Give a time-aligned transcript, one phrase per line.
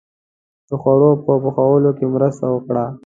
[0.69, 2.85] •د خوړو په پخولو کې مرسته وکړه.